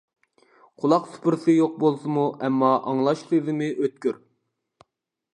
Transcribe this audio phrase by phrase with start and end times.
[0.83, 4.17] قۇلاق سۇپرىسى يوق بولسىمۇ، ئەمما ئاڭلاش سېزىمى ئۆتكۈر.